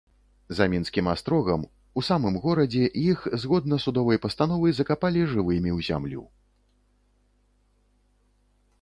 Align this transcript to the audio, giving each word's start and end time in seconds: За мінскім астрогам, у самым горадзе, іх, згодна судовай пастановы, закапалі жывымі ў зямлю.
За 0.59 0.65
мінскім 0.73 1.09
астрогам, 1.11 1.65
у 2.01 2.03
самым 2.07 2.39
горадзе, 2.47 2.81
іх, 3.03 3.19
згодна 3.45 3.75
судовай 3.85 4.17
пастановы, 4.25 4.67
закапалі 4.79 5.25
жывымі 5.37 5.71
ў 5.77 5.89
зямлю. 5.91 6.29